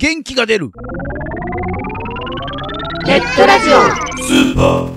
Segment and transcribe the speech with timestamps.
[0.00, 0.70] 元気が出る。
[3.04, 3.68] ネットラジ
[4.54, 4.90] オ。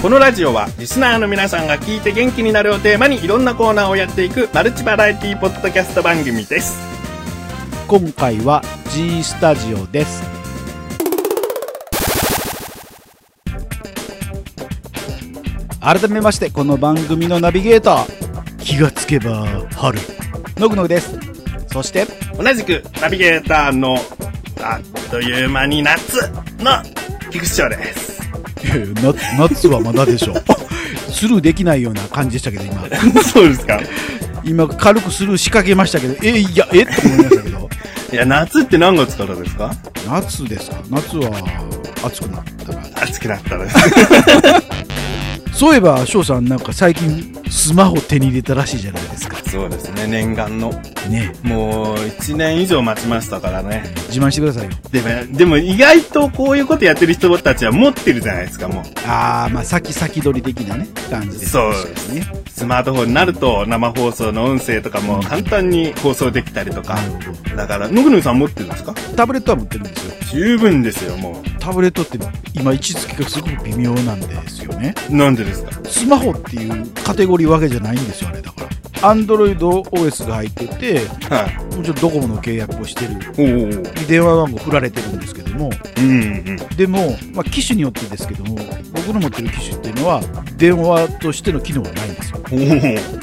[0.00, 6.78] このラジオはリスナーの皆さんが聞いて元気になるをテーマにいろんなコーナーをやっていくマルチバラエティポッドキャスト番組です。
[7.88, 8.62] 今回は
[8.92, 10.22] G スタジオです。
[15.80, 18.58] 改めましてこの番組のナビゲーター。
[18.58, 19.98] 気がつけば春。
[20.56, 21.18] のぐのぐです。
[21.72, 23.96] そして同じくナビゲーターの
[24.62, 26.20] あっという間に夏
[26.58, 26.82] の
[27.30, 28.14] 菊池翔です。
[28.64, 30.34] いやいやな夏はまだでしょ
[31.12, 32.82] スルーできないような感じでしたけど今。
[33.22, 33.80] そうですか。
[34.44, 36.82] 今軽くスルー仕掛けましたけどえいやえ？
[36.82, 37.70] って思いましたけど。
[38.12, 39.74] いや、夏って何月からですか？
[40.08, 40.76] 夏ですか？
[40.90, 41.30] 夏は
[42.04, 42.82] 暑くなったら。
[43.02, 43.66] 暑くなったら。
[45.54, 50.70] そういえば翔さんなんか最近スマホ手に入れたらしいじゃないですかそうですね、念願の。
[51.08, 53.84] ねもう1年以上待ちましたからね。
[54.08, 58.84] 自慢してくださいよでも、でも意外とこういうことやってる人たちは持ってるじゃないですか、もう。
[59.06, 61.70] ああまあ先先取り的なね感じですそう
[62.12, 66.96] ねスマートフォンになると生放送の音声とかも簡単に放送できたりとか
[67.56, 68.92] だから、のぐのぐさん持ってるんですか？
[68.92, 72.16] どタブレットは持ってるんですよ十分ですよ、もタブレットって
[72.54, 75.16] 今位置づけがすごく微妙なんですよねう。
[75.16, 75.72] なんでですか？
[75.84, 78.62] スマホっていうカテゴリーわけじゃないんですよあれだか
[79.02, 81.76] らアンドロイド OS が入っててはい。
[81.76, 84.06] もちろんドコモの契約をしてるおお。
[84.06, 86.56] 電話番号振られてるんですけどもうんうん。
[86.76, 88.56] でも、まあ、機種によってですけども
[89.06, 90.20] 僕の持ってる機種っていうのは
[90.56, 92.40] 電話としての機能はないんですよ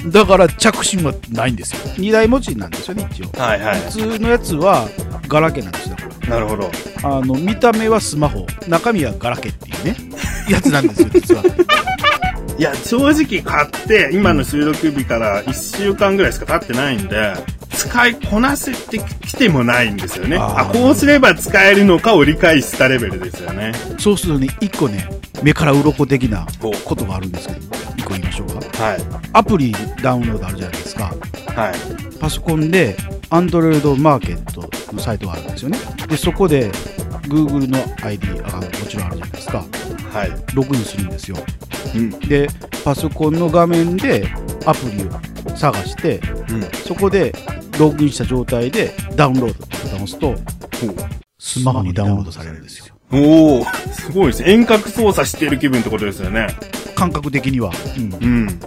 [0.08, 3.40] おだから着信はないんですよ2台持ちなんですよね一応お。
[3.40, 3.80] はいはい。
[3.82, 4.88] 普通のやつは
[5.28, 5.96] ガラケーなんですよ
[6.28, 6.64] なるほど。
[7.04, 9.96] らあの見た目はスマホ中身はガラケーっていうね
[10.50, 11.44] やつなんですよ実は
[12.58, 17.34] いや、正直買って、今の収録日から1週間ぐらいしか経ってないんで、
[17.72, 20.38] 使いこなせてきてもないんですよね。
[20.40, 23.72] あこうすれば使えるのかを理解したレベルですよね。
[23.98, 25.10] そうするとね1個ね
[25.44, 29.02] 目から鱗的なおことがあるんですけど1個言いましょうかはい。
[29.34, 31.14] アプリダウンロードあるじゃないですか
[31.56, 32.18] はい。
[32.20, 32.96] パソコンで
[33.30, 35.78] Android マーケットのサイトがあるんですよね
[36.08, 36.70] でそこで
[37.24, 39.66] Google の ID あもちろんあるじゃないですか
[40.14, 40.32] はい。
[40.54, 41.38] ログインするんですよ
[41.96, 42.10] うん。
[42.20, 42.48] で
[42.84, 44.28] パソコンの画面で
[44.66, 46.62] アプリを探してうん。
[46.86, 47.34] そこで
[47.80, 50.36] ログインした状態でダウンロードってボタンを押すと
[51.40, 54.52] スマホにダウンロードされるんですよおおすごいですね。
[54.52, 56.48] 遠隔操作してる気分ってことですよね。
[56.96, 58.60] 感覚的には、うんうん。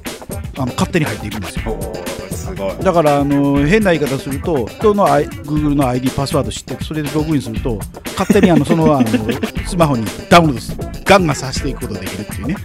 [0.57, 1.95] あの勝手に入っていくんですよおお
[2.31, 2.77] すごい。
[2.79, 7.79] だからあの変な言い方すると人の、I、Google の ID パスワード知ってそれでログインすると
[8.17, 9.07] 勝手にあのそのあの
[9.67, 12.57] スマホにダウンロードすガンガンさせていくことができるっていうね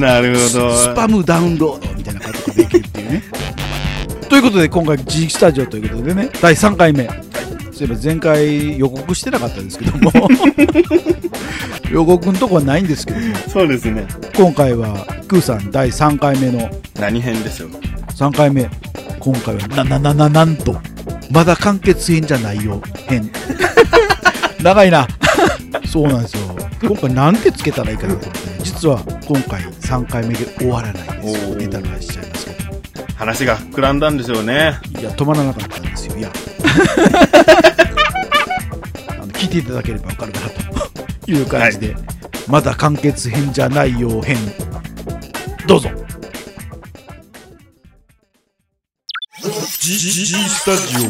[0.00, 0.76] なるほど。
[0.76, 3.22] スパムダウンロードみたいなことができるっていうね
[4.28, 7.08] ということで今回 G スタジオということでね第3回目
[7.72, 10.12] そういえば前回予告してなかったですけども。
[11.90, 13.36] 予告のとこはないんですけども。
[13.48, 14.06] そうですね。
[14.36, 16.70] 今回はクーさん第3回目の。
[17.00, 17.70] 何編でしょう
[18.14, 18.68] 3回目。
[19.18, 20.80] 今回はなななななんと。
[21.30, 22.82] まだ完結編じゃないよ。
[23.08, 23.30] 編。
[24.62, 25.08] 長いな。
[25.86, 26.40] そうなんですよ。
[26.82, 28.58] 今回なんてつけたらいいかなと思ってね。
[28.62, 31.56] 実は今回3回目で終わらないんです。
[31.56, 32.58] ネタバレしちゃいますけど。
[33.16, 34.78] 話が膨らんだんでしょうね。
[34.98, 36.16] いや止まらなかったんですよ。
[36.16, 36.30] いや
[39.08, 41.96] あの聞いていただければ分かるかなという感じで、
[42.48, 44.36] まだ完結編じゃないよ編。
[45.66, 45.90] どうぞ。
[49.82, 51.08] スタジ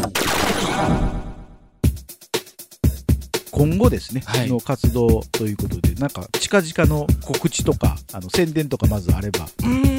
[3.51, 4.49] 今後ですね、はい。
[4.49, 9.92] の活動ということで、なんか近々の告知とか、あの宣伝とかまずあれば、うーん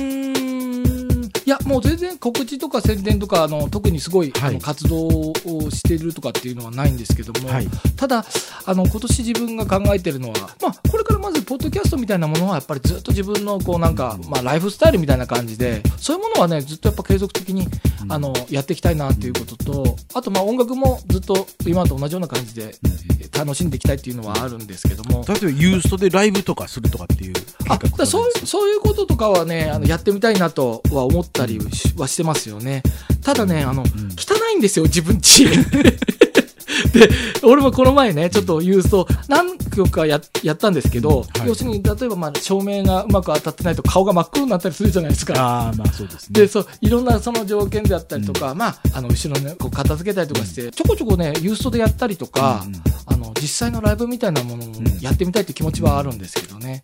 [1.45, 4.49] いや、もう全然告知とか宣伝とか、あの特にすごい、はい。
[4.49, 5.33] あの活動を
[5.71, 8.25] してるとかっていうのはないんですけども、はい、ただ、
[8.65, 17.67] あの今年自分が考えてるのは、まあ、これからまず、ポッドキャストみたいなものは、やっぱりずっと自分のこうなんか、まあ、ライフスタイルみたいな感じで、そういうものはね、ずっとやっぱ継続的に、
[18.09, 22.75] あのやっていきたいなっていうことと、あと、まあ音楽もずっと今と同じような感じで、
[23.33, 25.25] 楽しんでいきたいっていうのはあるんですけども。
[25.27, 27.33] 例えばユーストでライブとかするとかっていう
[27.69, 32.83] あだそういうそういうこととかはねあのやってみたいなとは思ったりしはしてますよね。
[33.23, 35.45] ただねあの、汚いんですよ自分ち
[36.93, 37.09] で
[37.43, 41.47] 俺もこの前ねちょっとユースト何曲かややったんですけど、はい。
[41.47, 45.33] 要するに例えばまあ照明がうまく当たってないと顔が真っ黒になったりするじゃないですか。
[45.37, 46.41] ああまあそうですね。
[46.41, 54.83] でそういろんなその条件であったりとか、まあ、あの後ろねこう片付けたりとかして、ちょこちょこねユーストでやったりとか、うんうんあの実際のライブみたいなものもん。
[55.01, 56.81] やってみたいって気持ちはあるんですけどね、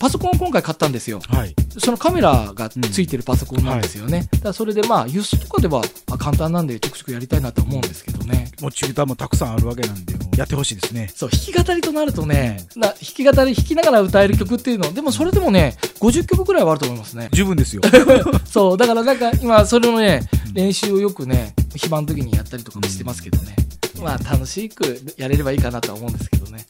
[0.00, 1.20] パソコンを今回買ったんですよ。
[1.28, 1.54] はい。
[1.78, 4.28] そのカメラがついてるパソコンなんですよね。
[4.32, 8.50] だからそれでまあ、輸出とかではまあ簡単なんでちょくちょくやりたいなと思うんですけどね。
[8.62, 11.10] 持ち歌もたくさんあるわけなんで、もうやってほしいですね。
[11.14, 17.28] そう、弾き語りとなるとね、な弾き語り弾きながら歌える曲っていうの、でもそれでもね、50曲くらいはあると思いますね。
[17.32, 17.82] 十分ですよ。
[18.46, 23.54] そう、だからなんか今、それのね、練習をよくね、暇の時にやったりとかもしてますけどね。
[24.02, 26.64] まあ、楽しくやれればいいかなとは思うんですけどね。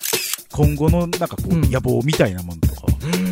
[0.53, 2.61] 今後のなんかこう、うん野望みたいなもの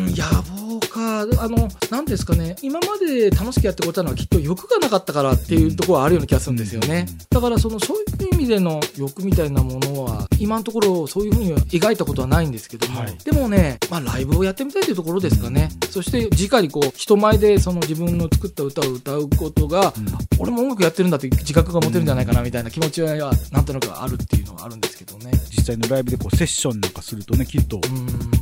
[0.05, 1.21] 野望か。
[1.21, 7.07] あの、なんですかね、今まで楽しくやってこたのはきっと欲がなかったからっていうところはあるような気がするんですよね。
[7.29, 13.17] だからその、そういう意味での欲みたいなものは、今のところそういうふうに描いたことはないんですけども、はい。
[13.23, 15.69] でもね、まあライブをやってみたいというところですかね。
[15.89, 19.93] そして、直にこう、人前でその自分の作った歌を歌うことが、
[20.37, 25.31] 俺も音楽やってるんだっていう自覚が持てるんじゃないかなみたいな気持ちは、なんとなくあるっていうのはあるんですけどね。
[25.55, 27.77] 実際のライブでこうセッションなんかするとね、きっと。
[27.77, 27.79] う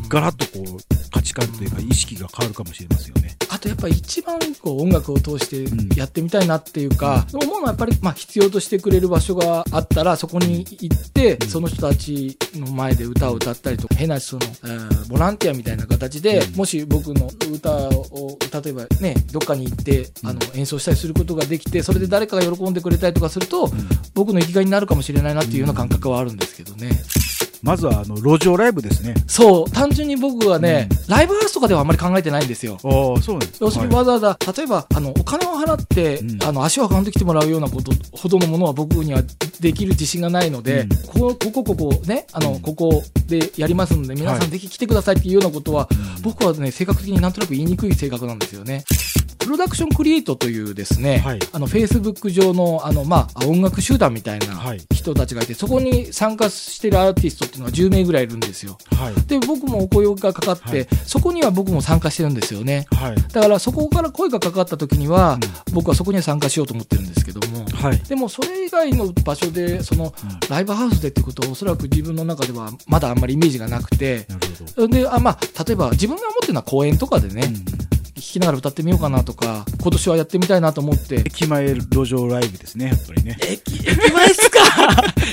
[0.03, 3.35] んガラッとこう価値観というか意識が変わるかもしれませんよね。
[3.49, 11.47] あとやっぱり一番こう音楽を通してうんやってみたいなっていうか、思うのはやっぱりまあ必要としてくれる場所があったらそこに行って、うん。
[11.47, 16.55] その人たちの前で歌を歌ったりとか変なその、えーボランティアみたいな形で、うん。
[16.55, 23.69] もし僕の歌を例えばねどっかに行ってあの演奏したりすることができてそれで誰かが喜んでくれたりとかすると、
[24.13, 26.91] 僕の生きがいになるかもしれないなっていうような感覚はあるんですけどね。
[27.61, 29.15] まずはあの路上ライブですね。
[29.27, 32.77] そう単純に僕はね、ライブハウスとかではあんまり考えてないんですよ。
[32.83, 33.61] ああ、そうなんです。
[33.61, 34.05] 要するにはい。
[34.05, 36.43] わざわざ、例えば、あの、お金を払って、うん。
[36.43, 39.21] あの、足を運んできてもらうようなことほどのものは僕には
[39.59, 40.89] できる自信がないので、うん。
[40.89, 42.59] ここ、ここ、ここ、ね、あの、うん。
[42.61, 46.21] ここでやりますので、皆さはいんぜひ来てくださいっていうようなことは、うん。
[46.21, 48.83] 僕はね、性格的になんとなく言いにくい性格なんですよね。
[49.47, 58.77] プロダクションクリエイトというですね、はいあの、Facebook 上の、あの、まあ、音楽集団みたいなはい人たちがいて、そこに参加してるアーティストっていうのが10名ぐらいいるんですよ。
[58.91, 59.13] はい。
[59.25, 62.85] で、僕もお声がかかって、はいそこには僕も参加してるんですよね。
[62.91, 63.15] はい。
[63.31, 65.39] だからそこから声がかかった時には、
[65.69, 67.99] う僕はそこには参加しようと思ってるんですけども、はい。
[67.99, 70.13] でもそれ以外の場所で、その
[70.49, 74.41] ライブハウスでってことはおそらく自分の中ではまだあんまりイメージがなくて、なる
[74.75, 74.87] ほど。
[74.89, 77.86] で、あ、まあ、例えば自分が思ってるのは公演とかでね、うん
[78.17, 83.37] 弾きながら歌ってみようかなとか、今年はやってみたいなと思って、駅前路上ライブですね、やっぱりね。
[83.41, 84.59] 駅、駅前っすか？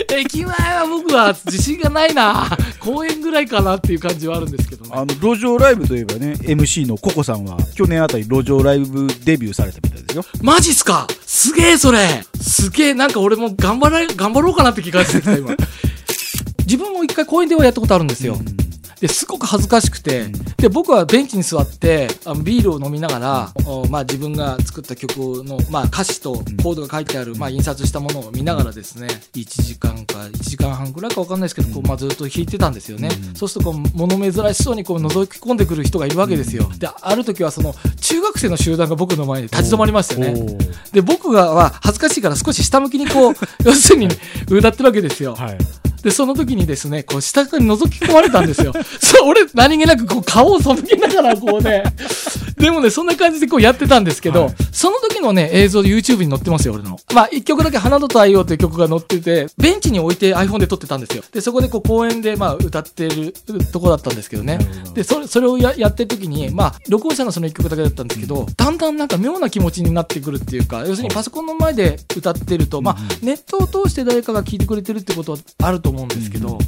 [0.17, 4.91] 駅前は僕は自信がないな公演ぐらいかなっていう感じはあるんですけどね。
[4.95, 10.25] あの、路上ライブといえばね、MC のココさんは、去年あたり路上ライブデビューされたみたいですよ。
[10.43, 11.07] マジっすか？
[11.27, 15.55] すげえそれすげえなんか俺も頑張ら、頑張ろうかなって気がしてきた今。
[16.67, 18.39] 自分も一回公演ではやったことあるんですよ。
[19.01, 20.33] で、すごく恥ずかしくて、うん
[20.65, 33.09] で、僕はベンチに座って、あのビールを飲みながら、おまあ自分が作った曲の、まあ歌詞とコードが書いてある、まあ印刷したものを見ながらですね、1時間か1時間半くらいかわかんないですけど、こう、まあずっと弾いてたんですよね。
[33.29, 36.71] うんそうするとこう、物珍しそうにこう覗き込んでくる人がいるわけですよ。
[36.79, 40.29] で、ある時はその、中学生の集団が僕の前に立ち止まりましてね。
[40.29, 44.09] おーで、僕がは恥ずかしいから少し下向きにこう、 要するに
[44.49, 45.35] 歌ってるわけですよ。
[45.35, 45.84] はい。
[46.05, 48.73] で、その時にですね、こう下から覗き込まれたんですよ。
[49.01, 51.83] そう、俺何気なくこう顔を背けながらこうね、
[52.59, 54.55] でもね、そんな感じでこうやってたんですけど、はい。
[54.73, 56.99] その時のね、映像で YouTube に載ってますよ、俺の。
[57.15, 61.23] まあ、一曲だけ花と太陽という曲が載ってて、ベンチに置いて iPhone で撮ってたんですよ。
[61.33, 63.35] で、そこでこう公演でまあ歌ってる
[63.73, 64.59] とこだったんですけどね。
[64.95, 68.97] で、それ、それをややってる時に、まあ、録音したのはその一曲だけだったんですけど、だんだん。
[68.97, 76.59] なんか妙な気持ちになってくるっていうか、要するにパソコンの前で歌ってると、まあ、ネットを通して誰かが聴いてくれてるってことはあると思うんですけど、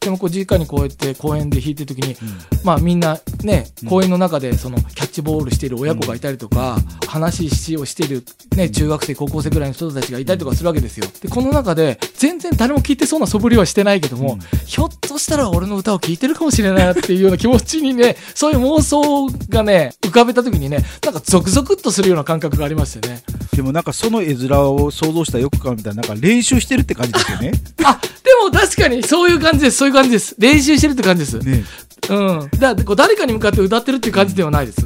[0.00, 2.16] でもこう、直にこうやって公演で弾いてる時に、
[2.64, 8.24] まあみんなね、公園の中でそのキャッチボールしている親子がいたりとか、話をしている
[8.56, 11.06] ね、中学生、高校生ぐらいの人たちがいたりとかするわけですよ。
[11.20, 23.22] で、この中で全然誰も聞いてそうな素振りはしてないけども、うんひょっとしたら俺の歌を聴いてるかもしれないなっていうような気持ちにね、 そういう妄想がね、浮かべた時にね、なんかゾクゾクっとするような感覚がありましてね。
[23.54, 27.52] でもなんかその絵面を想像したらよくかみたいな、なんか練習してるって感じですよね。
[27.84, 30.34] あ、でも確かにそういう感じです、そういう感じです。
[30.38, 31.38] 練習してるって感じです。
[31.38, 31.64] ね。
[32.10, 32.50] うん。
[32.58, 34.85] だからこう誰かに向かって歌ってるっていう感じではないです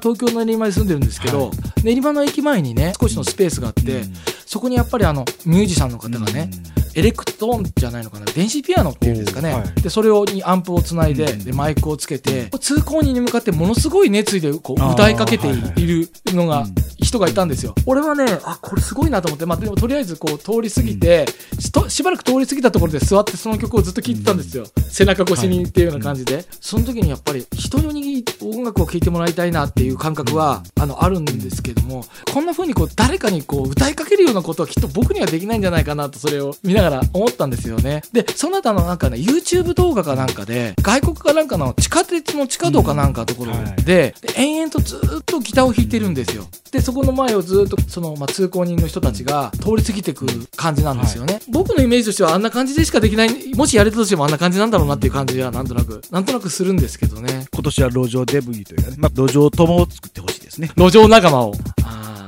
[0.00, 1.84] 東京の練馬に住んでるんですけど、はい。
[1.84, 4.14] 練馬の駅前にね、少しのスペースがあって、うん
[4.50, 6.50] そこにやっぱりあの、ミュージシャンの方がね、
[6.96, 9.54] エレクトーンじゃないのかな、電子ピアノっていうんですかね。
[9.54, 17.76] はいで、それをにアンプをつないで、うんで、マイクをつけて、通行人に向かってものすごい熱意でこう歌いかけてい,、るのがうん、人がいたんですよ。
[17.86, 21.26] 俺はね、あ、これすごいなと思って、まあ、でもとりあえずこう通り過ぎて、
[21.60, 24.66] しとしばらく通り過ぎたところで座ってその曲をずっと聴いてたんですよ。
[24.88, 26.44] 背中越しにっていうような感じで。
[26.60, 38.02] その時にやっぱり人に音楽を聴いてもらいたいなっていう感覚は、あの、あるんですけども、こんな風にこう誰かにこう歌いかけるようなことはきっと僕にはできないんじゃないかなと、それを見なながら思ったんですよね。
[38.12, 46.46] で、その後あのなんかね、YouTube 動画かなんかで、外国かなんかの地下鉄の地下道かなんかのところうんはいで、で延々とずーっとギターを弾いてるんですよ。
[46.70, 51.40] で、そこの前をずーっと、その、まあ、通行人の人たちが通り過ぎてくる感じなんですよね。
[51.48, 57.46] 僕のイメージとしてはあんな感じでしかできない、もしやれたとしてもあんな感じなんだろうなっていう感じはなんとなく、なんとなくするんですけどね。
[57.52, 60.70] 今年は路上デブリというかね、まあ、路上友を作ってほしいですね。
[60.76, 61.54] 路上仲間を。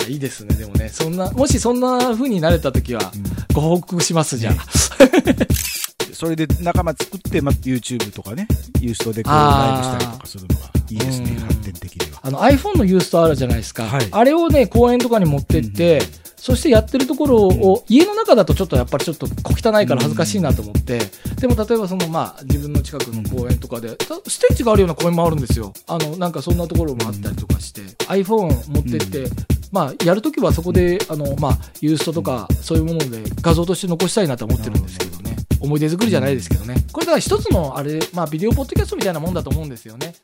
[0.08, 0.54] いいですね。
[0.54, 3.12] でもね、そんな、もしそんな風になれた時は、
[3.52, 4.54] ご報告します、じゃあ。
[6.12, 8.46] それで仲間作って、まあ、YouTube とかね、
[8.80, 12.20] ユーストでこうライブしたりとかするのがいいですねうん、発展的には。
[12.22, 13.84] あの iPhone のユーストあるじゃないですか。
[13.84, 16.00] はいあれをね、公園とかに持ってって、
[16.36, 20.98] そしてやってるところを、家の中だとちょっとやっぱりちょっと小汚いから恥ずかしいなと思って、
[21.40, 25.72] でも例えばそのまあ自分の近くの公園とかで、たステージがあるような公園もあるんですよ。
[25.86, 29.30] あの、なんかそんなところもあったりとかして、iPhone 持ってって、
[29.72, 35.36] まあやるときはそこで、あの、まあユーストとかそういうもので画像として残したいなと思ってるんですけどね。
[35.60, 36.76] 思い出作りじゃないですけどね。
[36.92, 40.14] これだから一つのあれ、まあビデオポッドキャストみたいなもんだと思うんですよね。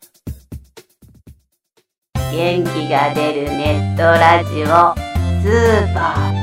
[2.31, 5.09] 元気が出るネットラジオ
[5.43, 6.38] スーパー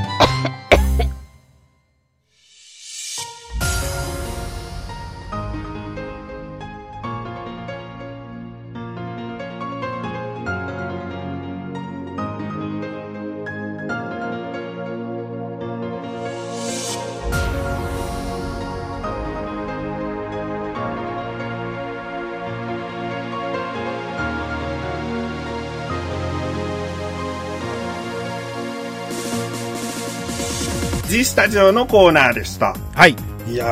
[31.16, 32.76] ジスタジオのコーナーでした。
[32.94, 33.16] はい。
[33.48, 33.66] いや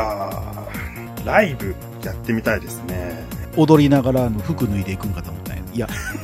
[1.22, 3.22] ー、ライブやってみたいですね。
[3.58, 5.64] 踊りながらあの服脱いでいくんかと思ったんや。
[5.74, 5.88] いや、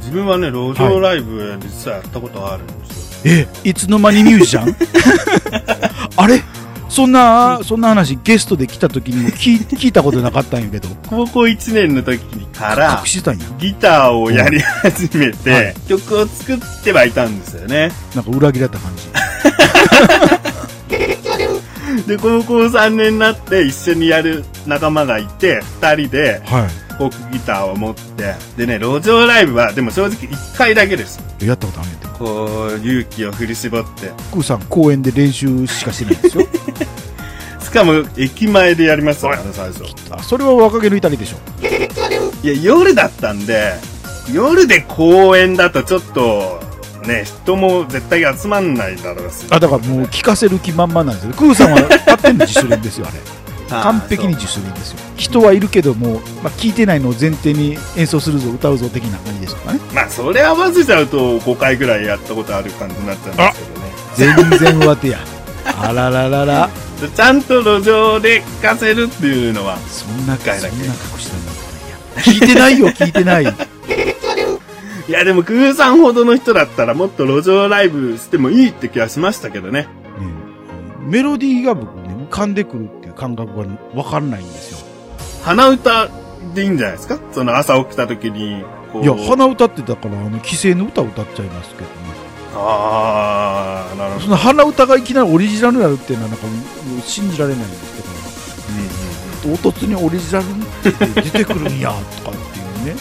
[0.00, 3.32] 自分はね、路上ライブ実はやったことあるんですよ。
[3.64, 4.74] え、いつの間にミュージシャン？
[6.16, 6.42] あれ？
[7.00, 12.20] そんな、そんな話ゲストで来た時にも聞い 聞いたことなかったんやけど、高校1年の時
[12.52, 13.46] から隠、してたんや。
[13.58, 17.90] ギターをやり始めて、はい曲を作ってはいたんですよね。
[18.14, 19.08] なんか裏切られた感じ。
[22.06, 26.68] で、高校3年になって一緒にやる仲間がいて、2人では
[27.00, 31.18] フォークギターを持って、でね、路上ライブは、でも正直1回だけです。
[31.40, 31.46] い。
[31.46, 32.06] やったことあるんやて。
[32.18, 34.08] こう、勇気を振り絞って。
[34.30, 36.46] クーさん公園で練習しかしてないんですよ。
[37.64, 39.84] しかも、駅前でやりますからね、最初。
[40.10, 41.38] あ、それは若気の至りでしょ。
[42.42, 43.72] いや、夜だったんで、
[44.30, 46.60] 夜で公園だとちょっと、
[47.06, 49.46] ね、人も絶対集まんないだろうし。
[49.48, 51.32] あ、だからもう聞かせる気満々なんですよ。
[51.32, 53.39] クーさんは勝手に自主練ですよ、あれ。
[53.70, 54.98] 完璧に自主練ですよ。
[55.16, 59.80] 人はいるけども、まあ、聞いてないのを前提に演奏するぞ、歌うぞ的な感じですかね。
[59.94, 63.66] まあ、それ合わせちゃうと5回ぐらいやったことある感じになっちゃうんです
[64.16, 64.50] けどね。
[64.58, 65.18] 全然上手や。
[65.64, 66.70] あらららら。
[67.00, 70.82] でちゃんと路上で聴かせるっていうのは、そんな、そんな回だけ隠
[71.18, 71.60] してんの
[72.20, 73.44] 聞いてないよ、聞いてない。
[73.44, 79.82] いやでも、クーさんほどの人だったらもっと路上ライブしてもいいって気がしましたけどね。
[79.82, 79.88] ね
[81.06, 82.88] メロディーが僕ね、浮かんでくる
[83.20, 84.78] 感覚がわかんないんですよ。
[85.44, 86.08] 鼻歌
[86.54, 87.18] でいいんじゃないですか？
[87.32, 88.60] その朝起きた時に。
[89.02, 91.90] いや、鼻歌ってだから、あの、規制の歌歌っちゃいますけどね。
[92.56, 94.24] あー、なるほど。
[94.24, 96.46] その鼻歌がいきなりオリジナルになるっていうのはなんか
[97.04, 97.96] 信じられないんです
[99.44, 100.48] けど、唐突にオリジナルっ
[100.82, 100.90] て
[101.22, 101.92] 出てくるんや
[102.24, 103.00] とかっていうね。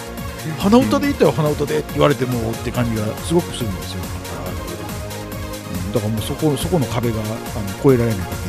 [0.59, 4.03] 鼻歌で言ったよ、鼻歌でって言われてもって感じがすごくするんですよ。
[4.03, 7.25] うんだからもうそこ、そこの壁があの
[7.79, 8.48] 越えられない限りは、あ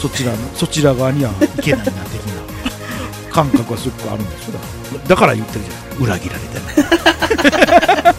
[0.00, 2.40] そちらの、そちら側にはいけないな、的な
[3.30, 4.54] 感覚はすごくあるんですよ。
[4.54, 4.66] だか
[4.96, 6.60] らだから言ってるじゃない裏切られてる。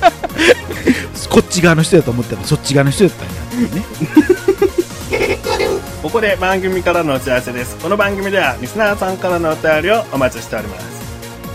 [1.31, 3.85] こっち側の人だと思ったらそっち側の人だったんやね。
[6.03, 7.77] ここで番組からのお知らせです。
[7.77, 10.90] この番組ではリスナーさんからのお便りをお待ちしております。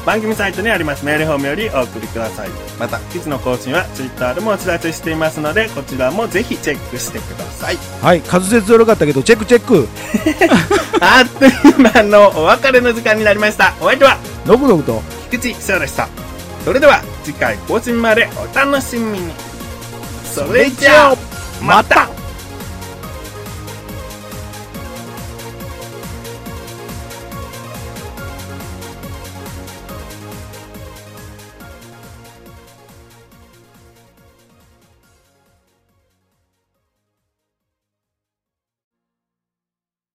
[0.06, 2.48] 番組サイトにありますメールフォームよりお送りください。
[2.78, 7.76] また、記事の更新は Twitter でもお知らせしていますので、こちらもぜひチェックしてください。
[8.00, 9.88] はい、滑舌悪かったけど、チェックチェック。
[11.04, 13.74] あっという間のお別れの時間になりました。
[13.80, 15.02] お相手はのくのくと。
[15.28, 16.08] 菊池翔でした。
[16.64, 19.32] それでは次回更新までお楽しみに。
[20.24, 21.16] それじゃあ、
[21.60, 22.08] また